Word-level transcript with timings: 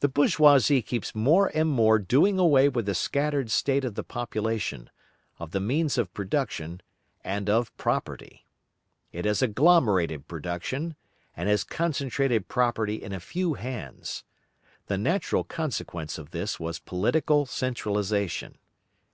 The 0.00 0.08
bourgeoisie 0.08 0.82
keeps 0.82 1.14
more 1.14 1.50
and 1.54 1.66
more 1.70 1.98
doing 1.98 2.38
away 2.38 2.68
with 2.68 2.84
the 2.84 2.94
scattered 2.94 3.50
state 3.50 3.86
of 3.86 3.94
the 3.94 4.02
population, 4.04 4.90
of 5.38 5.52
the 5.52 5.60
means 5.60 5.96
of 5.96 6.12
production, 6.12 6.82
and 7.24 7.48
of 7.48 7.74
property. 7.78 8.44
It 9.12 9.24
has 9.24 9.40
agglomerated 9.40 10.28
production, 10.28 10.94
and 11.34 11.48
has 11.48 11.64
concentrated 11.64 12.48
property 12.48 13.02
in 13.02 13.14
a 13.14 13.18
few 13.18 13.54
hands. 13.54 14.24
The 14.88 14.98
necessary 14.98 15.44
consequence 15.44 16.18
of 16.18 16.32
this 16.32 16.60
was 16.60 16.78
political 16.78 17.46
centralisation. 17.46 18.58